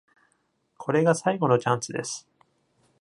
[0.79, 2.27] これが最後のチャンスです。